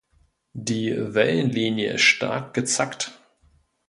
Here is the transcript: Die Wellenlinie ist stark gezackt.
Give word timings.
Die 0.55 0.95
Wellenlinie 0.97 1.93
ist 1.93 2.01
stark 2.01 2.55
gezackt. 2.55 3.19